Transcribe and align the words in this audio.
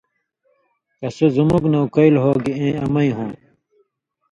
کہ 0.99 1.07
سو 1.15 1.25
زُمُک 1.35 1.63
نہ 1.71 1.77
اُکَیلوۡ 1.83 2.21
ہو 2.23 2.31
گی 2.43 2.53
اېں 2.59 2.75
امَیں 2.83 3.13
ہوں 3.15 3.31